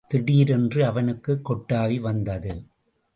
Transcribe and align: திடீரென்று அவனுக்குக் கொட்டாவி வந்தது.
திடீரென்று 0.07 0.85
அவனுக்குக் 0.85 1.51
கொட்டாவி 1.51 1.99
வந்தது. 1.99 2.63